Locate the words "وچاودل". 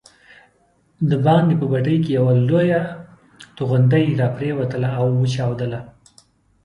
5.21-5.73